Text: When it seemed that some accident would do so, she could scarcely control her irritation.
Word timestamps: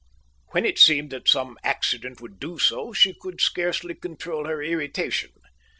When 0.47 0.65
it 0.65 0.79
seemed 0.79 1.11
that 1.11 1.27
some 1.29 1.59
accident 1.63 2.21
would 2.21 2.39
do 2.39 2.57
so, 2.57 2.91
she 2.91 3.13
could 3.13 3.39
scarcely 3.39 3.93
control 3.93 4.47
her 4.47 4.59
irritation. 4.63 5.29